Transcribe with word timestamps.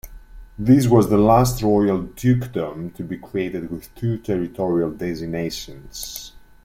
This 0.57 0.87
was 0.87 1.11
the 1.11 1.17
last 1.19 1.61
royal 1.61 2.01
dukedom 2.01 2.89
to 2.95 3.03
be 3.03 3.19
created 3.19 3.69
with 3.69 3.93
two 3.93 4.17
territorial 4.17 4.89
designations. 4.89 6.33